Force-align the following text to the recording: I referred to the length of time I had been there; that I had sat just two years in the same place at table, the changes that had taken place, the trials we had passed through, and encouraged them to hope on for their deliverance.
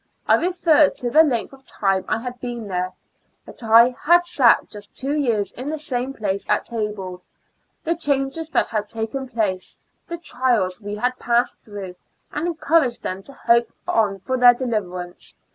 I 0.27 0.33
referred 0.33 0.97
to 0.97 1.11
the 1.11 1.21
length 1.21 1.53
of 1.53 1.63
time 1.67 2.05
I 2.07 2.23
had 2.23 2.39
been 2.39 2.67
there; 2.67 2.93
that 3.45 3.61
I 3.61 3.89
had 4.01 4.25
sat 4.25 4.67
just 4.67 4.95
two 4.95 5.13
years 5.13 5.51
in 5.51 5.69
the 5.69 5.77
same 5.77 6.11
place 6.11 6.43
at 6.49 6.65
table, 6.65 7.21
the 7.83 7.95
changes 7.95 8.49
that 8.49 8.65
had 8.69 8.89
taken 8.89 9.27
place, 9.29 9.79
the 10.07 10.17
trials 10.17 10.81
we 10.81 10.95
had 10.95 11.19
passed 11.19 11.59
through, 11.59 11.93
and 12.31 12.47
encouraged 12.47 13.03
them 13.03 13.21
to 13.21 13.33
hope 13.45 13.71
on 13.87 14.17
for 14.17 14.37
their 14.37 14.55
deliverance. 14.55 15.35